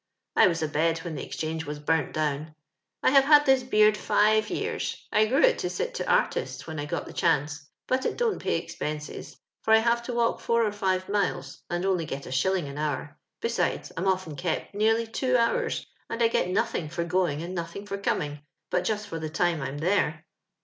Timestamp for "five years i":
3.95-5.27